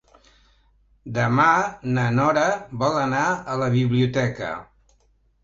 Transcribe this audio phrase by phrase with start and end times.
[1.17, 1.45] Demà
[1.97, 2.47] na Nora
[2.85, 4.51] vol anar a la biblioteca.